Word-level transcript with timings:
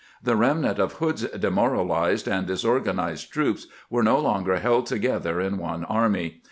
The 0.23 0.35
remnant 0.35 0.79
of 0.79 0.93
Hood's 0.93 1.25
demoralized 1.29 2.27
and 2.27 2.47
disorganized 2.47 3.31
troops 3.31 3.67
were 3.87 4.01
no 4.01 4.17
longer 4.17 4.57
held 4.57 4.87
together 4.87 5.39
in 5.39 5.59
one 5.59 5.85
army. 5.85 6.39